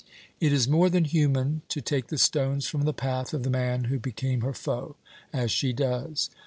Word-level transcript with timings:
It 0.39 0.51
is 0.51 0.67
more 0.67 0.89
than 0.89 1.03
human 1.05 1.61
to 1.67 1.79
take 1.79 2.07
the 2.07 2.17
stones 2.17 2.65
from 2.65 2.85
the 2.85 2.91
path 2.91 3.35
of 3.35 3.43
the 3.43 3.51
man 3.51 3.83
who 3.83 3.99
became 3.99 4.41
her 4.41 4.51
foe, 4.55 4.95
as 5.31 5.51
she 5.51 5.73
does. 5.73 6.31